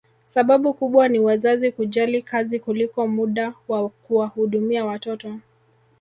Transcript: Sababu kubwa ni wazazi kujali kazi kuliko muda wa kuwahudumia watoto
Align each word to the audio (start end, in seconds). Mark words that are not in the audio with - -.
Sababu 0.23 0.73
kubwa 0.73 1.07
ni 1.07 1.19
wazazi 1.19 1.71
kujali 1.71 2.21
kazi 2.21 2.59
kuliko 2.59 3.07
muda 3.07 3.53
wa 3.67 3.89
kuwahudumia 3.89 4.85
watoto 4.85 5.39